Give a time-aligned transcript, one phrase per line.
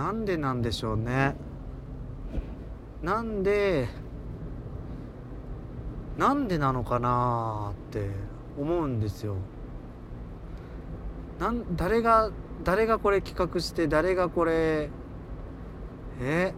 [0.00, 1.36] なんでなんでしょうね。
[3.02, 3.86] なんで
[6.16, 8.08] なんでなのかなって
[8.58, 9.36] 思うんですよ。
[11.38, 12.30] なん誰が
[12.64, 14.88] 誰がこれ企画して誰がこれ
[16.22, 16.54] え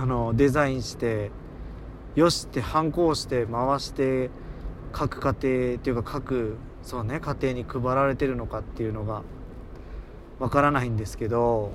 [0.00, 1.30] あのデザインして
[2.16, 4.30] よしって反抗して回して
[4.90, 9.22] 各家庭っていうか各そうね家庭に配られてるのかっていうのが
[10.40, 11.70] わからないんですけど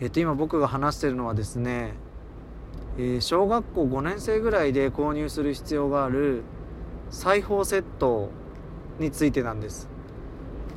[0.00, 1.94] えっと今僕が話してるのはですね、
[2.96, 6.42] えー小学校5年生ぐらいで購入する必要がある
[7.10, 8.30] 裁縫セット
[8.98, 9.88] についてなんです。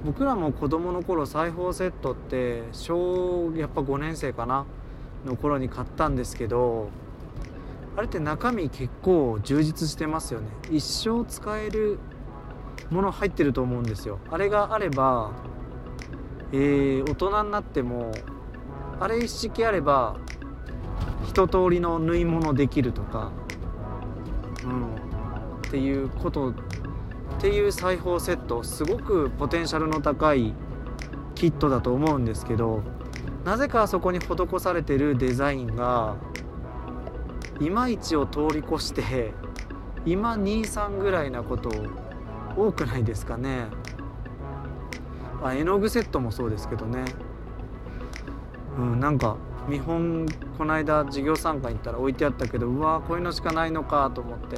[0.03, 4.65] 僕らも子供の頃裁縫セットって小やっぱ5年生かな
[5.25, 6.89] の頃に買ったんですけど
[7.95, 10.47] あれって中身結構充実してますよね。
[10.71, 11.99] 一生使える
[12.89, 14.17] もの入ってると思うんですよ。
[14.31, 15.31] あれがあれば、
[16.51, 18.11] えー大人になっても
[19.01, 20.15] あれ一式あれば
[21.25, 23.31] 一通りの縫い物できるとか、
[24.63, 24.95] うん、
[25.57, 26.53] っていうことっ
[27.39, 30.53] ていう裁縫セットすごくポテンシャルの高い
[31.33, 32.83] キットだと思うんですけど
[33.43, 36.17] なぜかあそこに施されてるデザインが
[37.59, 39.33] いまいちを通り越して
[40.05, 41.71] 今23ぐらいなこと
[42.55, 43.65] 多くないですかね。
[45.43, 47.05] あ絵の具セットもそうですけどね。
[48.77, 50.25] うんなんか見本
[50.57, 54.57] この間授業参加行ったら置いてあったけどうわこういうのしかないのかと思って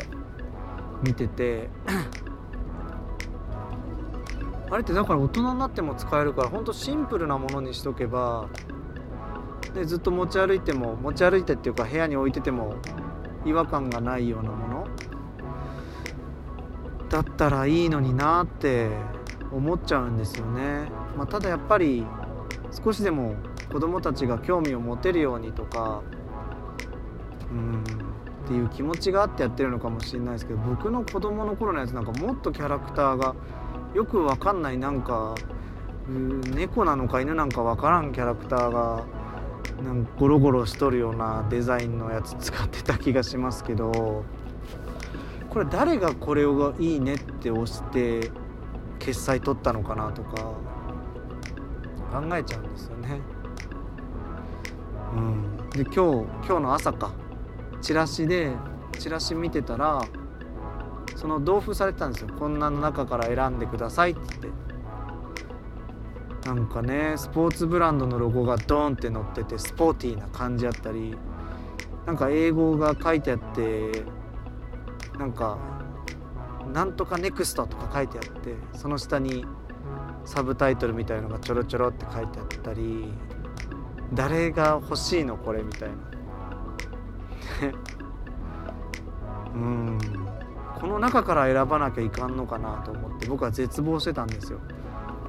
[1.02, 1.69] 見てて
[4.72, 8.47] あれってだから大人になっても使えるからほんとシンプルなものにしとけば
[9.73, 12.75] でずっと持ち歩いても持ち歩いてっていうか部屋に置いてても
[13.45, 14.88] 違和感がないようなもの
[17.09, 18.89] だったらいいのになって
[19.52, 22.06] 思っちゃうんですよね、まあ、ただやっぱり
[22.84, 23.36] 少しでも
[23.73, 26.03] 子供たちが興味を持てるようにとか
[27.51, 27.84] うん
[28.45, 33.35] っていう気持ちがあってやってるのかもしれないですけど僕の子供の頃のやつなんかもっとキャラクターが
[33.95, 35.34] よくわかんないなんか
[36.07, 39.06] うん猫なのか犬なんかわからんキャラクターが
[39.84, 44.23] なんかゴロゴロしとるようなデザインのやつ使ってた気がしますけど
[45.50, 48.29] これ誰がこれをいいねって押して
[49.00, 50.53] 決済取ったのかなとか
[52.11, 53.42] 考えちゃうんですよね。
[55.16, 55.97] うん、で今日
[56.47, 57.12] 今日の朝か。
[57.81, 58.53] チラシで
[58.97, 60.01] チラシ見てたら
[61.16, 62.29] その同封されてたんですよ。
[62.38, 64.63] こんなの中から選んでくださいって言って。
[66.46, 71.16] なんかねスポーツブランドのロゴがドーンって載っててスポーティーな感じあったり
[72.06, 74.03] なんか英語が書いてあって
[75.18, 75.57] なんか
[76.73, 79.46] 「なんとかネクスト」とか書いてあってその下に
[80.25, 83.13] サブタイトルみたいのがちょろちょろって書いてあったり
[84.13, 85.96] 誰が欲しいのこれみたいな。
[89.56, 89.97] うん。
[90.79, 94.59] この中から選ばなきゃいかんのかなと思って僕は絶望してたんですよ。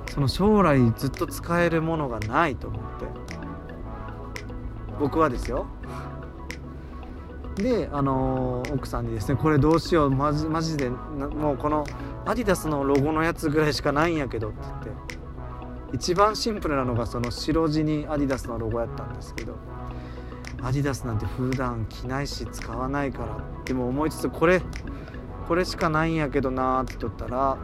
[0.09, 3.07] その将来ずっと使えるものがないと思って。
[4.99, 5.67] 僕はですよ。
[7.57, 10.11] であのー奥さんにですねこれどうしよう。
[10.11, 11.85] マジマジでもうこの
[12.27, 15.24] アディダスのロゴのやつぐらいしかないんやけどって言って。
[15.95, 19.57] 一番シンプルなのがその白地にアディダスのロゴやったんですけど
[20.61, 24.61] アディダスなんて普段着ないし使わないからでも思いつつこれ
[25.47, 27.57] これしかないんやけどなーって言ったら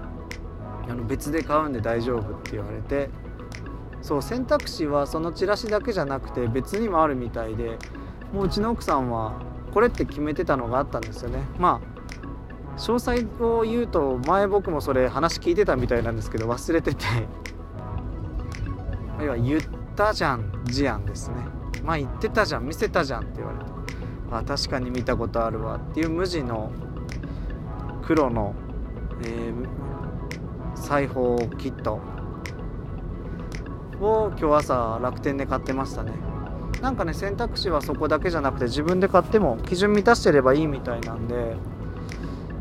[0.88, 3.10] あの別で買うんで大丈夫って言われて
[4.00, 7.78] そう選択肢はそのチラシだけじゃなくて別にもあるみたいで
[8.32, 9.42] もううちの奥さんは
[9.72, 11.42] これって決めてたのがあったんですよね。
[11.58, 17.04] まあ詳細を言うと前僕もそれ話聞いてたみたいなんですけど忘れてて。
[19.22, 19.60] 要は言っ
[19.96, 21.36] たじゃん事案ですね。
[21.84, 23.64] まあ言ってたじゃん見せたじゃんって言われて。
[24.32, 26.70] あ確かに見たことあるわっていう無地の
[28.02, 28.54] 黒の、
[29.22, 29.80] えー
[30.76, 32.00] 裁縫キット
[34.00, 36.12] を今日朝楽天で買ってましたね。
[36.80, 41.56] なんかね選択肢はそこだけじゃなくて自分で買っても基準満たしてればいいみたいなんで、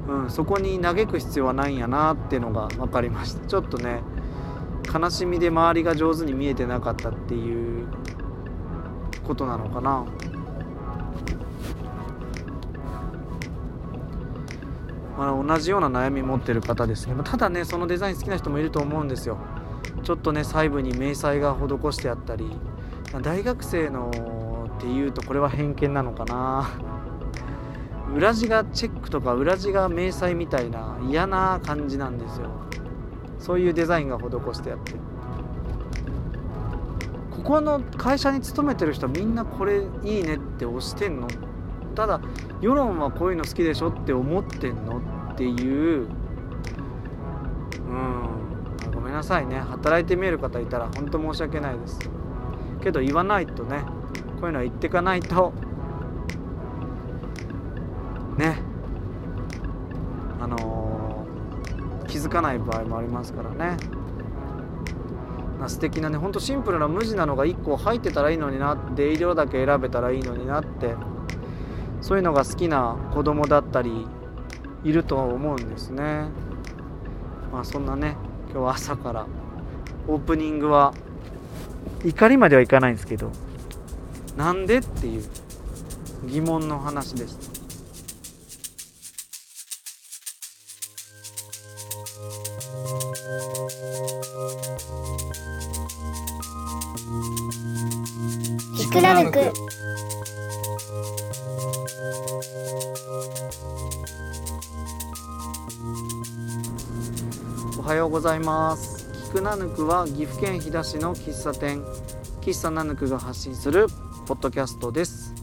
[0.10, 3.48] うん、そこに嘆く必要はないんやなっていうのが分かりました。
[3.48, 4.02] ちょっとね
[4.92, 7.88] 悲しみで周りが上手に見えてなかったっていう
[9.24, 10.06] ことなのかな。
[15.18, 17.16] まあ、同じような悩み持ってる方ですね。
[17.24, 19.38] ただねそのデザイン好きな人もいると思うんですよ。
[20.02, 22.50] ちょっとね細部に明細が施してあったり
[23.22, 24.10] 大学生の
[24.78, 26.70] っていうとこれは偏見なのかな。
[28.16, 32.69] 裏地がチェックとか裏地が明細みたいな嫌な感じなんですよ。
[33.40, 34.94] そういうデザインが施してあって。
[37.32, 41.28] ここの会社に勤めてる人はみんなこれいいねって押してんの？
[41.96, 42.22] ただ
[42.62, 45.02] 世論はこういうの好きでしょって思ってんの
[45.32, 46.08] っていう。
[47.88, 48.30] うん。
[48.94, 49.60] ごめんなさいね。
[49.60, 52.00] 働いてみえる方いたら本当申し訳ないです。
[52.82, 53.84] けど言わないとね。
[54.40, 55.54] こういうのは言ってかないと。
[62.30, 63.76] づかない場合もありますからね
[65.60, 70.94] な素敵なねほんとシンプルな無地なのが1個入ってたらいいのになって色だけ選べたらいいのになって
[72.02, 74.06] そういうのが好きな子供だったり
[74.86, 76.28] いると思うんですね
[77.52, 78.16] まあそんなね
[78.52, 79.26] 今日は朝から
[80.08, 80.94] オープニングは
[82.06, 83.32] 怒りまではいかないんですけど
[84.38, 85.24] なんでっていう
[86.26, 87.49] 疑問の話です。
[98.90, 99.38] ひくらるく
[107.78, 109.08] おはようございます。
[109.26, 111.84] キクナヌクは岐阜県飛騨市の喫茶店。
[112.42, 113.86] 喫茶ナヌクが発信する
[114.26, 115.36] ポッドキャストです、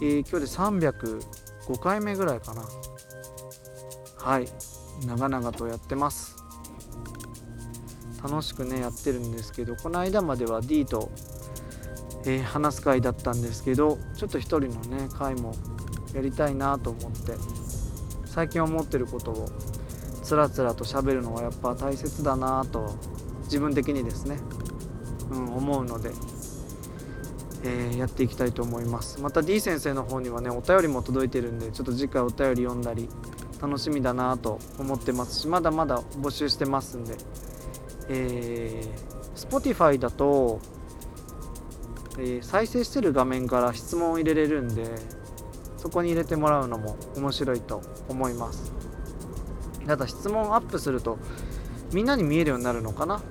[0.00, 0.46] えー、今日
[0.78, 2.62] で305回目ぐらいかな。
[4.16, 4.46] はい。
[5.04, 6.36] 長々とやってます。
[8.22, 11.10] 楽しくねやってるんですけどこの間までは D と、
[12.26, 15.54] えー、話す回だったんですけどちょっと一人のね回も
[16.14, 17.34] やりたいなと思って
[18.24, 19.48] 最近思ってることを
[20.22, 22.96] つらつらと喋るのはやっぱ大切だなと
[23.44, 24.38] 自分的にですね、
[25.30, 26.10] うん、思うので
[27.66, 29.20] えー、やっていきたいと思います。
[29.22, 33.08] また D 先生の方にはねお便りも届いてるんでちょっと次回お便り読んだり
[33.60, 37.16] 楽しみだなと思ってますしまだまだ募集してますんで、
[38.10, 40.60] えー、Spotify だと、
[42.18, 44.94] え、再生してる画面から質問を入れれるんで
[45.76, 48.72] そこに入れてもらうのも面白いと思います。
[49.86, 51.18] ただ質問アップすると
[51.92, 53.22] みんなに見えるようになるのかな？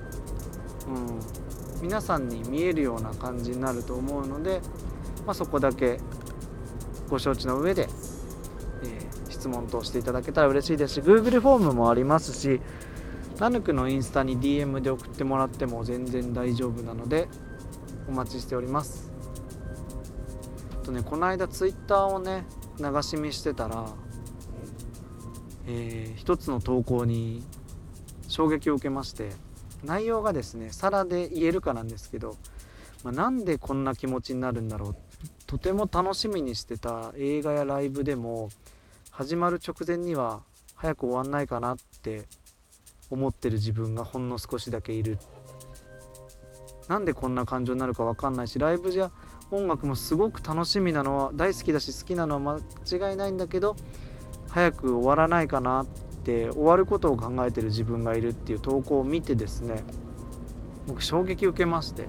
[0.88, 1.84] うん。
[1.84, 4.62] 皆さんに見えるような感じになると思うので、
[5.26, 5.98] まあ、そこだけ
[7.10, 7.88] ご承知の上で、
[8.82, 12.60] えー、質問としていただけたら嬉しいですし Google フォームもありますし
[13.38, 17.28] ナヌクのインスタに DM で送ってもらっても全然大丈夫なので
[18.08, 19.10] お待ちしております。
[20.84, 22.44] とねこの間 Twitter をね
[22.78, 23.86] 流し見してたら、
[25.66, 27.42] えー、一つの投稿に
[28.28, 29.30] 衝撃を受けまして
[29.82, 32.36] 内容がですね皿で言えるかなんですけど、
[33.02, 34.96] まあ、なんでこんな気持ちになるんだろう。
[35.46, 38.48] とても楽しみにしてた映画やライブでも
[39.10, 40.42] 始まる直前には
[40.74, 42.24] 早く終わんないかなって
[43.10, 45.18] 思ってる自分がほんの少しだけいる。
[46.88, 49.10] なんでこんな感情になるか分かんないしライブじゃ
[49.50, 52.60] 音楽もすごく楽しみなのは大好きだし好きなのは
[52.90, 53.76] 間違いないんだけど
[54.50, 55.86] 早く終わらないかなっ
[56.24, 59.82] て終わることを考えてる自分がいるっていう投稿を見てですね
[60.86, 62.08] 僕衝撃受けまして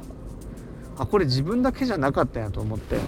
[0.98, 3.00] あこれ自分だけじゃなかったんやと思って、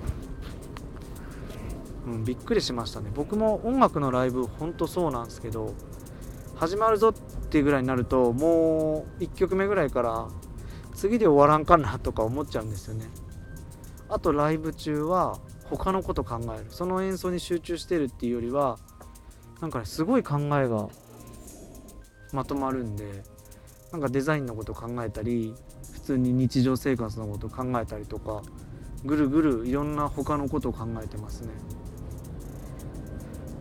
[2.05, 3.09] うん、びっくりしましたね。
[3.15, 5.73] 僕も音楽のライブほんとそうなんですけど
[6.55, 7.13] 始まるぞっ
[7.49, 10.27] ていうぐらいになるともう1曲目ぐらいから
[10.97, 13.05] 次で終わらんかなとか思っちゃうんですよね。
[14.09, 16.65] あとライブ中は他のこと考える。
[16.69, 18.79] その演奏に集中してるっていうよりは
[19.61, 20.89] なんかねすごい考えが
[22.33, 23.23] まとまるんで
[23.91, 25.53] なんかデザインのこと考えたり
[25.93, 28.41] 普通に日常生活のこと考えたりとか
[29.05, 31.49] ぐるぐるいろんな他のことを考えてますね。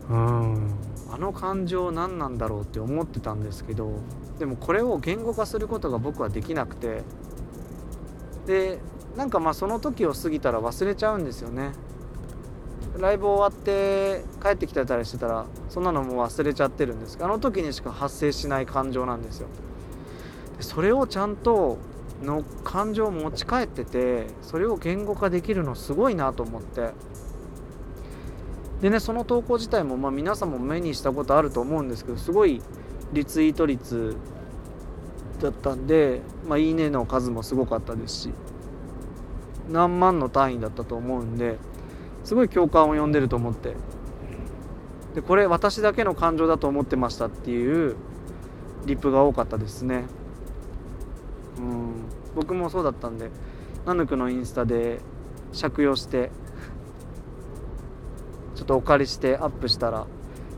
[0.09, 0.73] うん。
[1.11, 3.99] あの感情何なんだろうって思ってたんですけど
[4.39, 7.03] でもこれを言語化することが僕はできなくて
[8.47, 8.79] で
[9.17, 11.71] なんかまあその時を過ぎたら忘れちゃうんですよね。
[12.97, 17.17] ライブ終わって帰ってきたりしてたらそんなのもう忘れちゃってるんです。
[17.21, 19.47] あの時にしか発生しない感情なんですよ。
[20.59, 21.77] それをちゃんと
[22.23, 26.91] の感情を持ち帰っててそれを言語化できるのすごいなと思って。
[28.81, 32.61] でねその投稿自体もまあ皆さんも目にしたことあると思うんですけどすごい
[33.11, 34.15] リツイート率
[35.41, 38.33] だったんで、まあ、いいねの数もすごかったですし
[39.69, 41.57] 何万の単位だったと思うんで
[42.23, 43.75] すごい共感を呼んでると思って
[45.15, 47.95] でこれ私だけの感情だと思ってましたっていう
[48.85, 50.05] リップが多かったですね。
[51.57, 51.93] うん
[52.35, 53.31] 僕もそうだったんで
[53.85, 54.99] ナヌクのインスタで
[55.59, 56.29] 借用して
[58.55, 60.05] ちょっとお借りしてアップしたら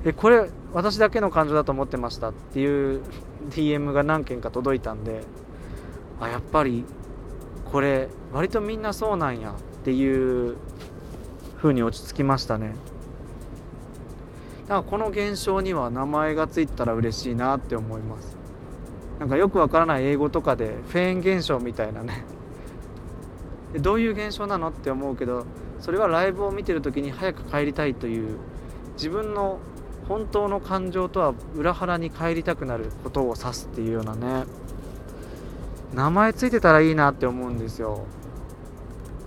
[0.04, 3.02] えこれ私だけの感情だと思ってましたっていう
[3.50, 5.24] DM が何件か届いたんで
[6.20, 6.84] あやっぱり
[7.72, 10.58] これ割とみんなそうなんやっていう
[11.58, 12.74] 風に落ち着きましたね。
[14.68, 18.38] だかこの現象には名前がついたら嬉しいなって思います。
[19.20, 22.24] なんかよくわからない英語とかでフェーン現象みたいなね。
[23.80, 25.46] どういう現象なのって思うけど
[25.80, 28.38] それはライブを見てる時に早く帰りたいという
[28.94, 29.60] 自分の
[30.10, 34.46] 本当の感情とは裏腹に帰りたくなることを指すっていうようなね。
[35.94, 38.06] 名前ついてたらいいなって思うんですよ。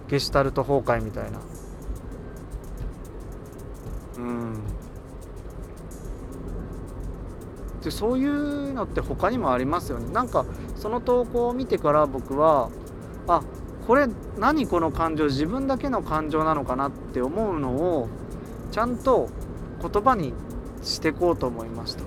[0.08, 1.38] ゲシュタルト崩壊みたいな。
[4.18, 4.54] うん。
[7.82, 10.12] でそういうのって他にもありますよね。
[10.12, 10.44] なんか
[10.76, 12.70] その投稿を見てから僕は
[13.28, 13.42] あ
[13.86, 15.26] これ何この感情？
[15.26, 18.08] 自分だけの感情なのかなって思うのを
[18.72, 19.28] ちゃんと
[19.80, 20.32] 言葉に
[20.82, 22.02] していこうと思いました。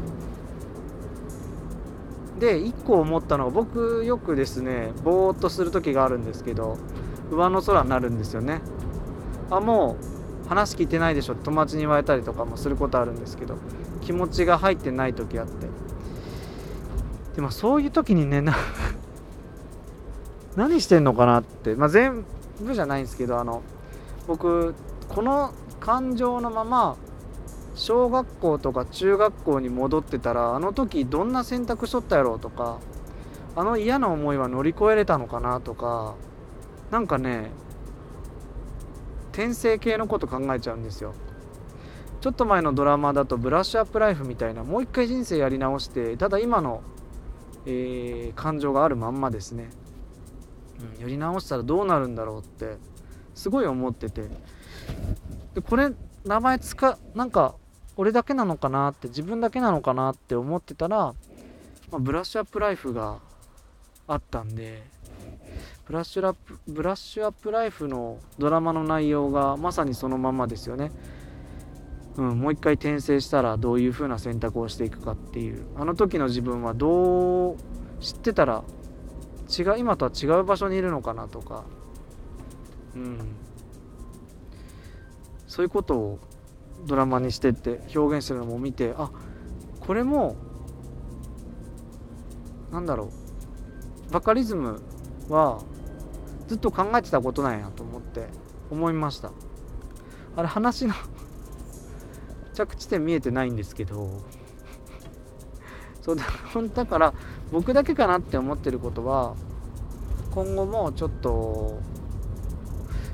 [2.40, 6.78] で1個思ったのは僕よくですねぼーっとする時があるんですけど
[7.32, 8.62] 上の空になるんですよね。
[9.50, 9.96] あも
[10.46, 11.36] う話聞いてないでしょ。
[11.36, 13.56] 友達に言われたりとかもすることあるんですけど
[14.02, 15.68] 気持ちが入ってない時あって。
[17.36, 18.56] でもそういう時にねな
[20.56, 22.24] 何してんのかなって、まあ、全
[22.62, 23.62] 部じゃないんですけどあの
[24.26, 24.74] 僕
[25.10, 26.96] この感情のまま
[27.76, 32.80] 小学校とか中学校に戻ってたらあの時どんな選択しとったやろうとか
[33.56, 36.16] あの嫌な思いは乗り越えれたのかなとか
[36.90, 37.52] なんかね
[39.32, 41.14] 転生系のこと考えちゃうんですよ。
[42.22, 46.82] ちょっと前のドラマだとブラッシュアップライフみたいなもう一回人生やり直してただ今の、
[47.68, 49.70] えー、感情があるまんまですね、
[50.96, 52.78] うん、やり直したらどうなるんだろうって
[53.36, 54.24] すごい思ってて。
[55.54, 55.92] でこれ
[56.26, 57.56] 名前つかなんか
[57.98, 61.14] 俺だけなのかなって自分だけなのかなって思ってたら、ま
[61.94, 63.20] あ、ブラッシュアップライフが
[64.08, 64.84] あったんで
[65.86, 70.92] ブラッシュラップブラッシュアップライフのドラマの内容がまさにそのままですよね。
[72.18, 75.66] うん、もう一回転生したらどういう風な選択をしていくかっていう。
[75.76, 77.58] あの時の自分はどう
[78.00, 78.64] 知ってたら
[79.48, 81.66] 違う今とは違う場所にいるのかなとか、
[82.96, 83.36] うん、
[85.48, 86.20] そういうことを
[86.86, 89.10] ドラマにしてって表現してるのも見てあ
[89.80, 90.36] これも
[92.72, 93.12] なんだろ
[94.10, 94.82] うバカリズム
[95.30, 95.62] は
[96.48, 98.28] ずっと考えてたことなんやと思って
[98.70, 99.32] 思いました。
[100.36, 100.94] あれ話の
[102.54, 104.10] 着地点見えてないんですけど
[106.02, 106.24] そうだ
[106.74, 107.14] だから
[107.52, 109.36] 僕だけかなって思ってることは
[110.32, 111.80] 今後もちょっと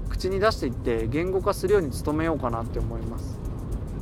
[0.09, 3.40] 口に出していって言語化するように努めようかなって思います。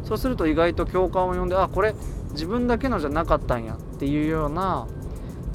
[0.10, 1.94] そうすると意外と共感を呼んであこれ
[2.32, 4.88] 自分だけのじゃなかったんやっていうような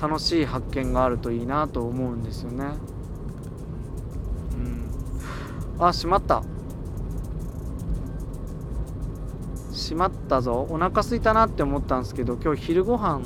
[0.01, 2.67] 楽しい発見があるといいなと思うんですよね。
[5.79, 5.85] うん。
[5.85, 6.45] あしまった。
[9.73, 10.69] しまったぞ。
[10.71, 13.23] お腹すいたなって思ったんですけど今日昼ご飯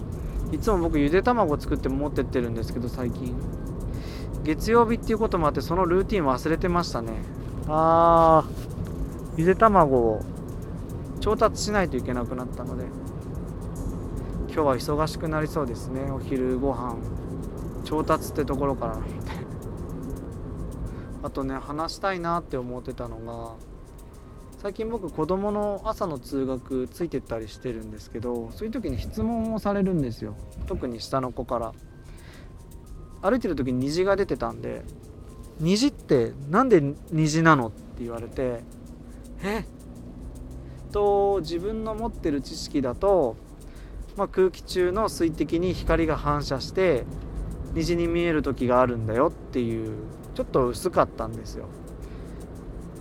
[0.50, 3.36] いつも僕ゆで卵作って持ってってるんですけど最近。
[4.44, 7.12] 月曜日っていうこともあってそのルーティン忘れてましたね。
[7.66, 8.50] あー。
[9.36, 10.37] ゆで卵を。
[11.28, 12.84] 調達しないといけなくなったので
[14.46, 16.10] 今日は忙しくなりそうですね。
[16.10, 16.96] お昼ご飯。
[17.84, 18.96] 調達ってところから。
[21.22, 23.56] あとね話したいなって思ってたのが
[24.62, 30.34] 最近僕子供の朝の通学ついてったりしてるんですけどそういう時に質問をされるんですよ。
[30.66, 31.74] 特に下の子から。
[33.20, 34.82] 歩いてる時に虹が出てたんで
[35.60, 36.82] 「虹って何で
[37.12, 38.64] 虹なの?」って言われて
[39.44, 39.66] 「え？
[40.88, 43.36] と自分の持ってる知識だと、
[44.16, 47.04] まあ、空気中の水滴に光が反射して
[47.74, 49.96] 虹に見える時があるんだよっていう
[50.34, 51.66] ちょっと薄かったんですよ。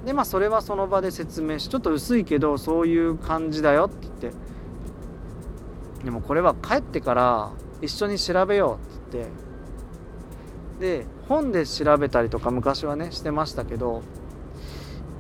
[0.06, 4.32] でまあそれはその場で説明しちょっと薄いけどそういう感じだよって言って
[6.06, 7.52] でもこれは帰ってから
[7.82, 9.48] 一緒に調べようって言って
[10.80, 14.04] で本で調べたりとか昔はねしてましたけど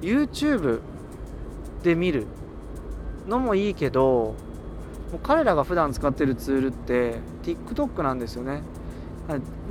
[0.01, 0.79] YouTube
[1.83, 2.27] で見る
[3.27, 4.36] のもいいけど
[5.12, 8.62] もう彼らが普段使ってるツールって TikTok なんですよね。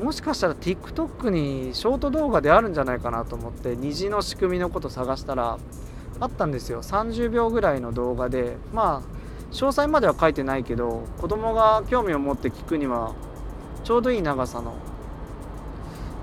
[0.02, 5.58] もしかしたら TikTok にショート動画であるんじゃないかなと思って虹の仕組みのこと探したら
[6.20, 6.82] あったんですよ。
[6.82, 8.56] 30秒ぐらいの動画で。
[8.72, 9.16] まあ
[9.52, 13.14] 詳細までは書いてないけど子供が興味を持って聞くには
[13.84, 14.74] ちょうどいい長さの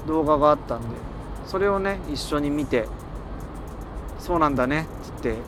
[0.07, 0.87] 動画があったんで
[1.45, 2.87] それをね一緒に見て
[4.19, 4.87] そうなんだね
[5.17, 5.43] って言って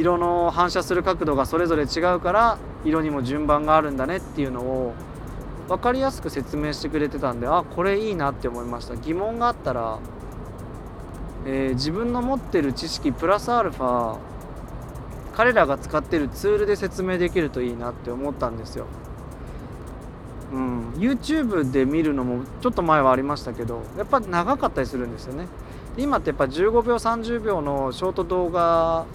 [0.00, 4.94] 色の反射する角度がそれぞれ違うから色にも順番があるんだねっていうのを
[5.68, 8.96] 分かりやすく説明してくれてたんであこれいいなって思いました。
[8.96, 9.98] 疑問があったら、
[11.46, 14.18] えー、自分の持ってる知識プラスアルファ
[15.34, 18.86] 彼らが使ってるツールで説明できるといいなって思ったんですよ。
[20.52, 25.46] うん、YouTube で見るのもちょっと前はありましたけどやっぱ長かったりするんですよね。
[25.96, 29.06] 今ってやっぱ15秒30秒のショート動画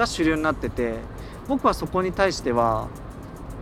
[0.00, 0.94] が主流になってて
[1.46, 2.88] 僕はそこに対しては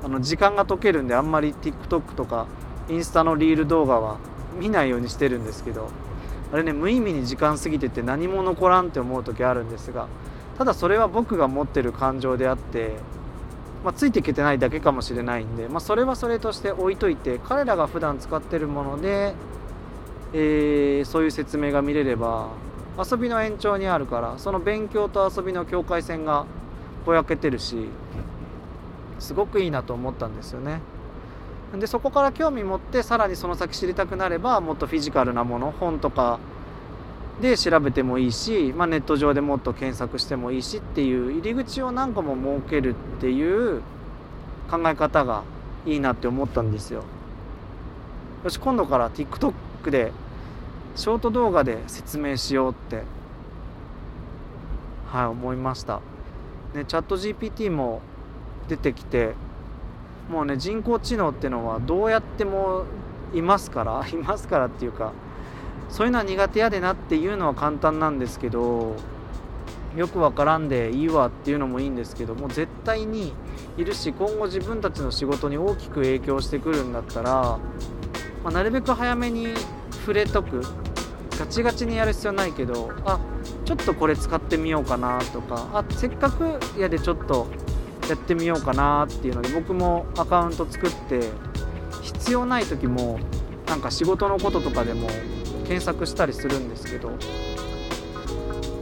[0.02, 2.46] あの時間が解けるんであんまり TikTok とか
[2.88, 4.18] インスタのリール動画は
[4.58, 5.90] 見ないようにしてるんですけど
[6.52, 10.06] あれね無意味に時間過ぎてて何も残らんって思う時あるんですが
[10.56, 12.94] ただそれは僕が持ってる感情であって、
[13.84, 19.34] まあ、ついていけてないだけかもしれないんで、まあ、それはそれとして置いといて彼らが普段使ってるもので、
[20.32, 22.48] えー、そういう説明が見れれば
[22.98, 26.46] 遊びの延長にあるからその勉強と遊びの境界線が
[27.06, 27.88] ぼやけてるし
[29.20, 30.80] すごくいいなと思ったんですよね。
[31.76, 36.38] でそこから興味持ってさらにその先知りたくなればもっとフィジカルなもの本とか
[37.42, 43.82] で調べてもいいし、まあ、ネット上でもっと検索してもいいしっていう入り口を何個も設けるっていう
[44.70, 45.44] 考え方が
[45.84, 47.04] いいなって思ったんですよ。
[48.44, 49.52] よし今度から TikTok
[49.90, 50.12] で
[50.98, 53.04] ショート動画で説明しようって
[55.06, 56.00] はい思いました。
[56.74, 58.00] ね、チャット GPT も
[58.66, 59.34] 出てきて
[60.28, 62.82] もうね人工知能ってのはどうやっても
[63.32, 65.12] いますから いますからっていうか
[65.88, 68.96] そういうのは苦手やでなっていうのは簡単なんですけど
[69.96, 73.32] よくわからんでいいわっていうのもいいんですけども絶対に
[73.76, 77.58] いるし今後自分たちの仕事に大きく影響してくるんだったら、ま
[78.46, 79.54] あ、なるべく早めに
[80.08, 80.62] 触れとく
[81.38, 83.20] ガチガチにやる必要ないけどあ
[83.64, 87.46] ちょっとこれ使ってみようかなとかあせっかくやでちょっと
[88.08, 91.20] やってみようかなっていうので僕もアカウント作って
[92.02, 93.20] 必要ない時も
[93.68, 95.08] なんか仕事のこととかでも
[95.66, 97.10] 検索したりするんですけど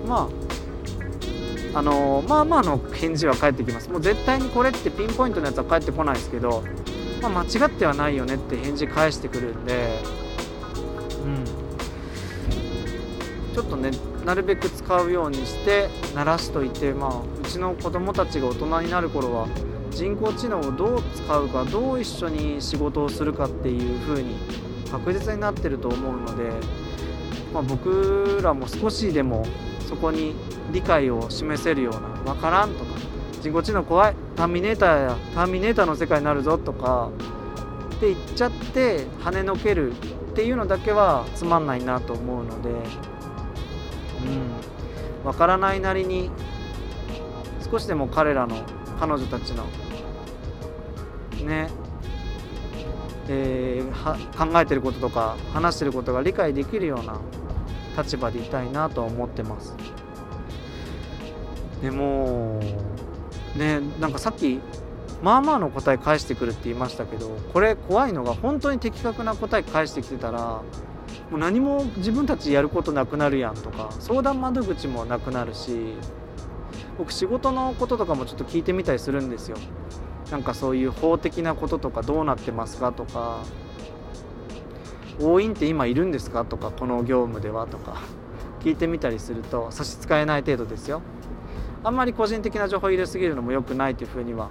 [0.07, 0.31] ま
[1.75, 3.91] ああのまあまあの返事は返ってきます。
[3.91, 6.65] もう絶対にこれってピンポイントのやつは返ってこないですけど、
[7.21, 10.01] まあ、間違ってはないよねって返事返してくるんで
[13.57, 13.91] ちょっとね
[14.27, 19.49] なるべく使うようにして慣らしといてまあうちの子供たちが大人になる頃は
[19.91, 24.35] 人工知能をどう使うかどう一緒に仕事をするかっていう風に
[24.91, 26.51] 確実になってると思うので、
[27.55, 29.47] まあ、僕らも少しでも
[29.89, 30.35] そこに
[30.71, 32.91] 理解を示せるような分からんとか
[33.41, 37.11] 人工知能怖いターミネーターやターミネーターの世界になるぞとか
[37.97, 39.95] って言っちゃって跳ねのけるっ
[40.35, 43.16] ていうのだけはつまんないなと思うので、
[44.27, 46.31] うん、分からないなりに
[47.71, 48.57] 少しでも彼らの
[48.99, 49.65] 彼女たちの
[51.45, 51.69] ね
[53.29, 57.21] えー、考えてることとか話してることが理解できるような
[57.97, 59.75] 立場でいたいなとは思ってます。
[61.83, 62.61] でも
[63.57, 64.61] ねなんかさっき
[65.23, 70.63] まあまあの答え返してくるって言いましたけどこれ怖いのが本当に的確な答え返してきてたら
[71.31, 75.95] もう何も自分たちやることなくなるやんとか相談窓口もなくなるし
[76.99, 79.57] 僕仕事のこととかもちょっと聞いてみたりするんですよ。
[80.31, 83.43] なんかそういう法的なこととかどうなってますかとか
[85.21, 88.03] 押印って今いるんですかとかこの業務ではとか
[88.61, 91.03] 聞いてみたりすると差し支えない程度ですよ。
[91.85, 94.51] あんまり個人的な情報入れすぎるのも良くないというふうには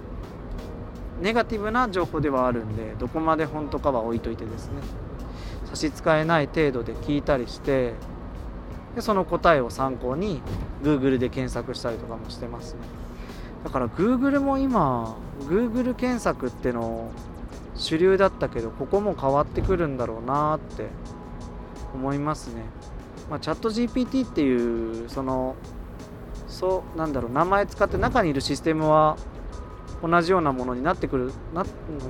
[1.20, 4.80] ネガティブな情報ではあるんでどこまで本当かは置いといてですね。
[5.76, 7.92] 差し支えない程度で聞いたりして
[8.94, 10.40] でその答えを参考に
[10.82, 12.80] Google で検索したりとかもしてますね。
[13.62, 17.10] だから Google も今 Google 検索っての
[17.74, 20.86] 主流だったけどここも変わってくるんだろうなって
[21.94, 22.62] 思いますね、
[23.28, 25.56] まあ、チャット GPT っていうその
[26.48, 29.16] そうなんだろう名前使って中にいるシステムは
[30.02, 31.64] 同じようなものになってくるな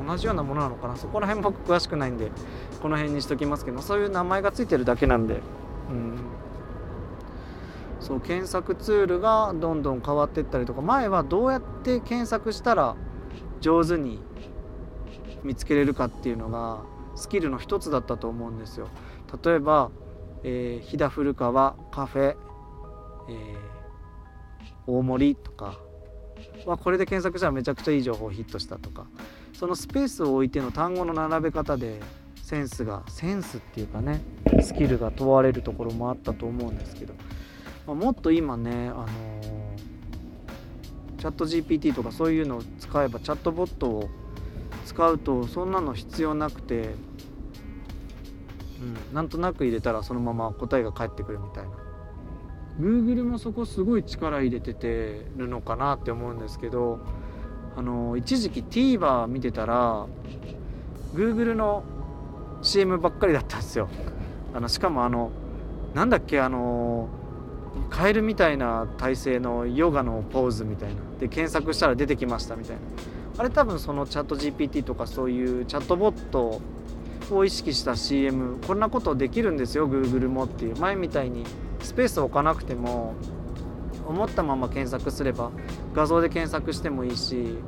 [0.07, 0.97] 同じようなものなのかな？
[0.97, 2.31] そこら辺僕詳しくないんで
[2.83, 5.41] この辺にしときますけどそういう名前がついてるだけなんで、
[5.91, 6.19] うん、
[8.01, 12.97] そう検索ツールがどんどん変わっていったりとか前はどうやって検索したら
[13.61, 14.21] 上手に
[15.45, 16.81] 見つけれるかっていうのが
[17.15, 18.89] スキルの一つだったと思うんですよ。
[19.45, 19.91] 例えば、
[20.43, 23.37] えー、飛騨古川カフェ、えー、
[24.87, 25.79] 大森とか
[26.67, 29.07] はこれで検索したらめちゃくちゃいい情報ヒットしたとか
[29.53, 32.01] そのスペースを置いての単語の並べ方で
[32.43, 34.21] センスがセンスっていうかね
[34.61, 37.15] スキルが問われるところもあったと思うんですけど
[37.87, 39.09] まあ、もっと今ね、あのー、
[41.19, 44.11] チャット GPT とかそういうのを使えばチャットボットを
[44.85, 46.95] 使うとそんなの必要なくて、
[48.81, 51.86] うん、なんとなく入れたらそのまま答えが返ってくるみたいな。
[52.81, 57.01] Google もそこすごい力入れててるのかなって思うんですけど
[57.77, 60.07] あの一時期 TVer 見てたら
[61.15, 61.85] Google の
[62.63, 63.89] CM ばっかりだったんですよ。
[64.55, 65.31] あのしかもあの
[65.95, 67.09] なんだっけあの
[67.91, 70.97] カエルみたいな体勢のヨガのポーズみたいな。
[71.21, 72.83] で検索したら出てきましたみたいな。
[73.39, 76.61] あれ多分そのチャット GPT とかそういうチャットボット
[77.31, 80.77] を意識した CM こんなことできるんですよ Google もっていう。
[80.77, 81.45] 前みたいに
[81.81, 83.15] スペースを置かなくても
[84.07, 85.51] 思ったまま検索すれば
[85.95, 87.59] 画像で検索してもいいし、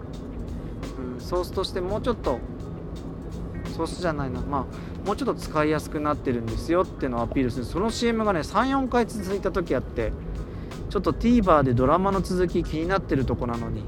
[0.98, 2.38] うん、ソースとしてもうちょっと
[3.76, 7.64] ソースじゃないなまあもうちょっと使いやすくなってるんですよっていうのをアピールする。
[7.64, 10.12] その CM がね34回続いた時あって
[10.90, 13.84] ちょっと TVer でドラマの続き気になってるとこなのに。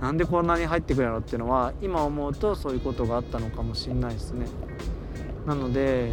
[0.00, 4.46] なんでこんなに入ってくるやろっていうのは今思うとそういうことがあったのかもしれないですね。
[5.44, 6.12] なので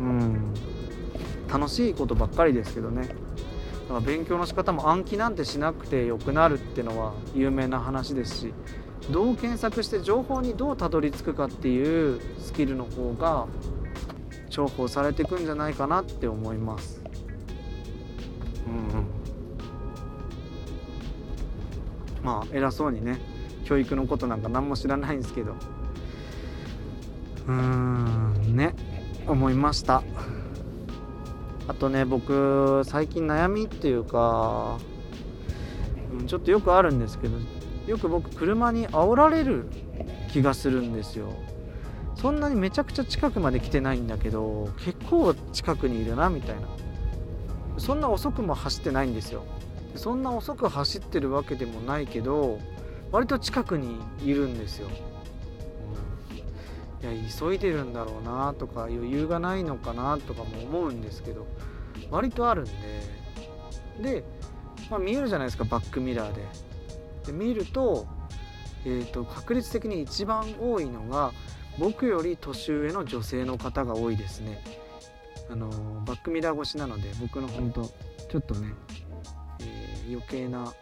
[0.00, 0.54] うん。
[1.52, 3.08] 楽しいことばっかりですけどね。
[3.08, 8.54] だから勉強の仕方も暗記なんてしなくてよくなるってのは有名な話ですし
[9.10, 13.48] どう検索して情報にどうたどり着くかっていうスキルの方が
[14.48, 17.02] 重宝されていくんじゃないかなって思います。
[18.66, 19.06] うん。
[22.22, 23.18] まあ偉そうにね
[23.64, 25.54] 教育のことなんか何も知らないんですけど。
[27.48, 28.74] うーんね。
[29.30, 30.02] 思いました。
[31.68, 34.78] あとね僕最近悩みっていうか、
[36.26, 37.38] ちょっとよくあるんですけど
[37.86, 39.66] よく僕車に煽られる
[40.32, 41.28] 気がするんですよ。
[42.16, 46.62] そんなにめちゃくちゃ近くまで来てないんだけど結構近くにいるなみたいな。
[47.78, 49.44] そんな遅くも走ってないんですよ。
[49.94, 52.58] そんな遅く走ってるわけでもないけど
[53.10, 54.88] 割と近くにいるんですよ、
[57.02, 61.46] いや急いでるんだろうなとか余裕がないのかなとかも思うんですけど
[62.10, 62.72] 割とあるんで。
[64.02, 64.24] で、
[64.90, 66.42] まあ、見えるじゃないですかバックミラーで。
[67.26, 68.06] で見ると,、
[68.84, 71.32] えーと、確率的に一番多いのが
[71.78, 74.62] 僕より年上の女性の方が多いですね。
[75.50, 75.68] あの
[76.06, 78.72] バックミラー越しなので僕の本当ちょっとね
[79.60, 80.72] え余計な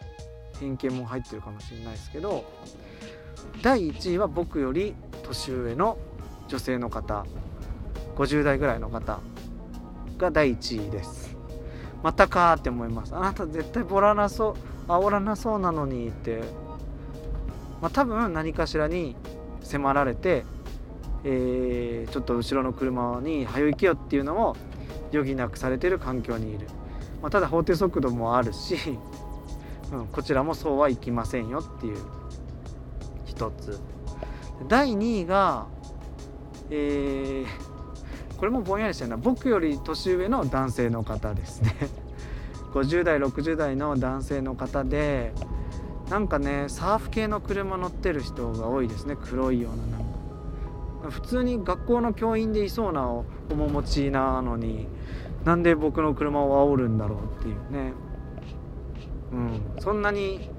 [0.60, 2.44] 偏見も入ってるかもしれないですけど
[3.62, 5.96] 第1位は僕より年上の
[6.48, 7.24] 女性の方
[8.16, 9.20] 50代ぐらいの方
[10.18, 11.36] が第1位です。
[12.02, 13.14] またかって思います。
[13.14, 14.56] あなた絶対ボラなそ
[14.88, 16.42] う煽らなそうなのにって。
[17.80, 19.14] まあ多分何かしらに
[19.62, 20.44] 迫られて、
[21.24, 24.56] えー、ちょっと後ろの車に「早行けよ」っていうのも
[25.12, 26.66] 余儀なくされてる環境にいる、
[27.22, 28.76] まあ、ただ法定速度もあるし
[29.92, 31.96] うん、こちらもそうはいきませんよっていう
[33.24, 33.80] 一つ。
[34.66, 35.66] 第2位が
[36.70, 39.16] えー、これもぼんやりしてるな。
[39.16, 41.74] 僕より年上の男性の方ですね。
[42.74, 45.32] 50代60代の男性の方で
[46.10, 49.16] なんかねサーフ系の車乗ってる人が多いですね。
[49.16, 51.10] 黒いようななんか。
[51.10, 54.88] 普通に学校の教員でいそうな面持ちなのに
[55.44, 57.92] なんで僕の車を煽るんだろうっていうね。
[59.32, 60.50] うん、そんなに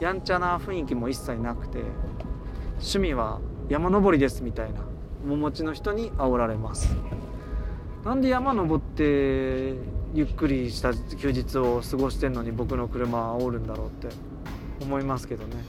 [0.00, 1.78] やんちゃな雰囲気も一切なくて
[2.74, 4.91] 趣味は山登りですみたいな。
[5.24, 6.96] 面持ちの人に煽られます。
[8.04, 9.74] なんで山登って
[10.14, 14.08] ゆっくりした休日を過ごしてんのに僕の車煽るんだろうって
[14.82, 15.64] 思いますけどね。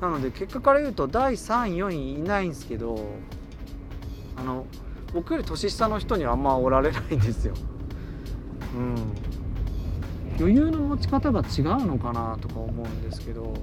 [0.00, 2.98] なので結果から言うと第3位4位いないんですけど
[4.36, 4.64] あの
[5.12, 7.54] 僕より年下の人にはあんまおられないんですよ。
[8.76, 8.94] うん。
[10.38, 13.54] 余裕の持ち方が違うのかなとか思うんですけど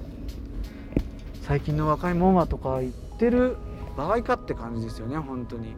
[1.42, 3.56] 最近の若いもんはとか言ってる
[3.96, 5.74] 場合かって感じですよね本当に。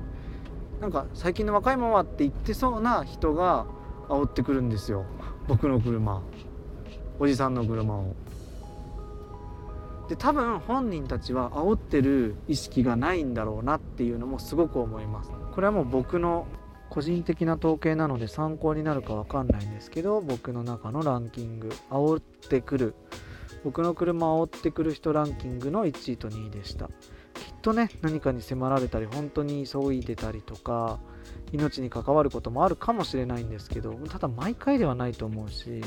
[0.80, 3.66] なんか最近の若いもんはって言ってそうな人が
[4.08, 5.04] 煽ってくるんですよ。
[5.46, 6.22] 僕の車。
[7.18, 8.14] おじさんの車を。
[10.08, 15.30] で多分本人たちは煽ってる意識がないんだろうなっていうのもすごく思います。
[15.54, 16.46] これはもう僕の
[16.88, 21.70] 個人的な統計なので参考になるか分かんないんですけど僕の中のランキング。
[21.90, 22.94] 煽ってくる。
[23.64, 26.88] 僕の車を煽ってくる人ランキングの1位と2位でした。
[27.68, 30.98] とね何かに迫られたり本当に急いでたりとか
[31.52, 35.82] 命に関わることもあるかもしれないんですけどただ毎回ではないと思うし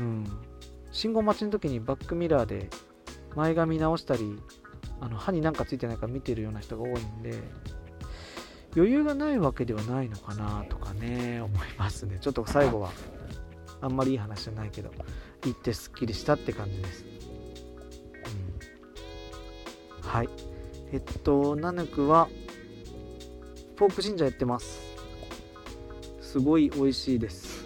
[0.00, 0.26] うん。
[0.90, 2.68] 信号待ちの時にバックミラーで
[3.36, 4.40] 前髪直したり
[5.00, 7.38] あの歯になんかついてないか見てるような人が多いんで
[8.74, 12.18] 余裕がないわけではないのかなとかね思いますね。
[12.20, 12.90] ちょっと最後は
[13.80, 14.90] あんまりいい話じゃないけど
[15.44, 17.13] 行ってすっきりしたって感じです。
[20.14, 20.28] はい。
[20.92, 22.28] えっとナヌクは
[23.74, 24.80] ポークジンジャーやってます。
[26.20, 27.64] すごい美味しいです。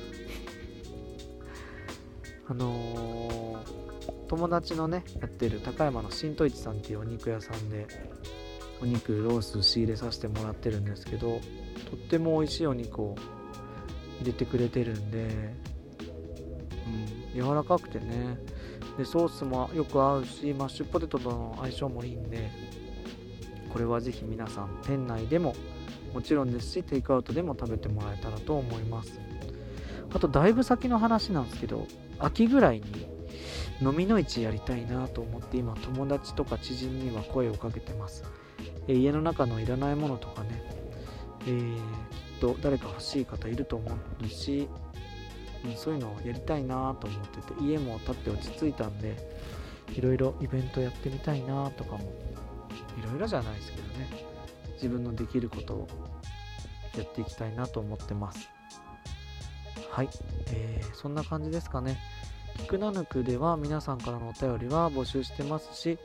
[2.49, 7.87] あのー、友達のねやってる高山の新都市さんっていうお肉屋さんで
[8.81, 11.43] お肉ロース仕入れさせてもらってるんですけど
[11.91, 13.15] とっても美味しいお肉を
[14.23, 15.55] 入れてくれてるんで、
[17.35, 18.39] うん、柔らかくてね
[18.99, 22.51] でソースもよく合うしマッシュポテトとの相性もいいんで
[23.73, 25.55] これはぜひ皆さん店内でも
[26.13, 29.21] もちろんですしテイクアウトでも食べてもらえたらと思います。
[30.13, 31.87] あとだいぶ先の話なんですけど
[32.19, 33.07] 秋ぐらいに
[33.83, 38.25] 飲みの市やりたいなと思って今友達とか知人には声をかけてます。
[38.89, 40.63] え家の中のいらないものとかね、
[41.47, 41.81] えー、きっ
[42.41, 43.87] と誰か欲しい方いると思
[44.25, 44.67] うし、
[45.65, 49.17] うん、そういうのをやりたいなと思ってて家も建って落ち着いたんで
[49.93, 52.13] いろいろイベントやってみたいなとかも
[52.99, 54.29] いろいろじゃないですけどね。
[54.75, 55.89] 自分のできることを
[56.97, 58.49] やっていきたいなと思ってます。
[59.91, 60.09] はい、
[60.53, 61.99] えー、そんな感じですかね。
[62.59, 65.97] キクナヌクでは皆さんからのお便りは募集してますし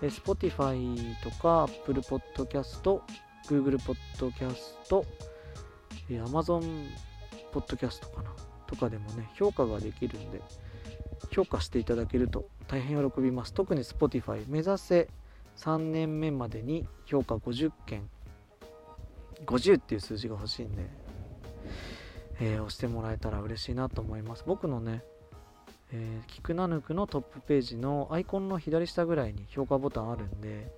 [0.00, 3.00] Spotify とか Apple Podcast、
[3.48, 5.06] Google Podcast、
[6.08, 6.88] Amazon
[7.52, 8.41] Podcast かな。
[8.72, 10.40] とかでもね、評価ができるんで、
[11.30, 13.52] 評価していただけると大変喜びます。
[13.52, 15.08] 特に Spotify 目指せ
[15.58, 18.08] 3年目までに評価50件、
[19.44, 20.86] 50っていう数字が欲しいんで、
[22.40, 24.44] えー、押してもらえたら嬉しいなと思います。
[24.46, 25.04] 僕のね、
[25.92, 30.72] えー、キクナヌクのトップページのアイコンの左下ぐらいに評価ボタンあるんで、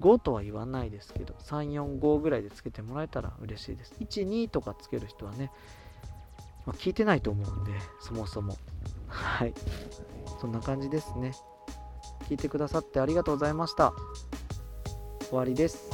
[0.00, 3.94] 5とは言わないですけど、3、4、5ぐらいでつけてもらえたら嬉しいです。
[3.98, 5.50] 1、2とかつける人はね、
[6.68, 8.58] まあ、聞いてないと思うんで、そもそも。
[9.06, 9.54] はい。
[10.38, 11.32] そんな感じですね。
[12.28, 13.94] 聞いてくださってありがとうございました。
[15.30, 15.88] 終わりです。